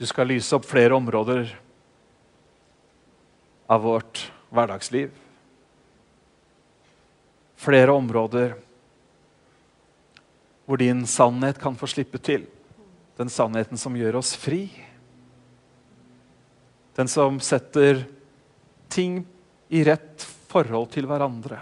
[0.00, 1.52] du skal lyse opp flere områder
[3.70, 5.12] av vårt hverdagsliv.
[7.60, 8.56] Flere områder
[10.66, 12.48] hvor din sannhet kan få slippe til.
[13.16, 14.64] Den sannheten som gjør oss fri.
[16.96, 18.04] Den som setter
[18.92, 19.22] ting
[19.72, 21.60] i rett forhold til hverandre.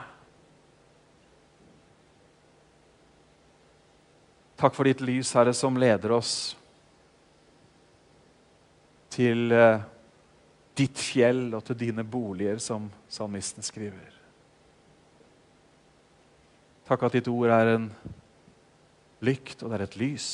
[4.61, 6.34] Takk for ditt lys, Herre, som leder oss
[9.11, 9.82] til eh,
[10.76, 14.18] ditt fjell og til dine boliger, som salmisten skriver.
[16.90, 17.86] Takk at ditt ord er en
[19.24, 20.28] lykt, og det er et lys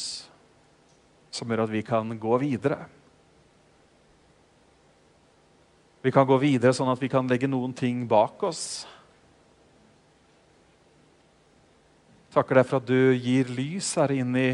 [1.37, 2.80] som gjør at vi kan gå videre.
[6.07, 8.87] Vi kan gå videre sånn at vi kan legge noen ting bak oss.
[12.37, 14.51] Takker deg for at du gir lys her inn i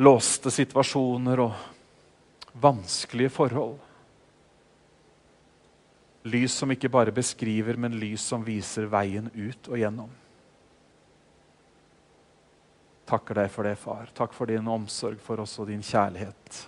[0.00, 3.76] låste situasjoner og vanskelige forhold.
[6.24, 10.12] Lys som ikke bare beskriver, men lys som viser veien ut og gjennom.
[13.04, 14.12] Takker deg for det, far.
[14.16, 16.62] Takk for din omsorg for oss og din kjærlighet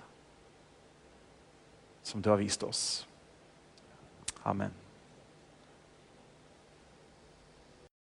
[2.06, 3.06] som du har vist oss.
[4.46, 4.85] Amen.